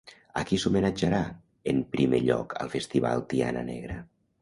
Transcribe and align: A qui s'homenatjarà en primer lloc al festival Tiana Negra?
A 0.39 0.41
qui 0.51 0.57
s'homenatjarà 0.63 1.19
en 1.75 1.83
primer 1.97 2.25
lloc 2.25 2.59
al 2.65 2.75
festival 2.79 3.27
Tiana 3.35 3.71
Negra? 3.73 4.05